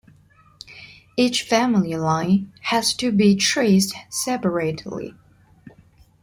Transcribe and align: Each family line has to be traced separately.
Each 1.15 1.43
family 1.43 1.95
line 1.95 2.51
has 2.61 2.95
to 2.95 3.11
be 3.11 3.35
traced 3.35 3.93
separately. 4.09 5.13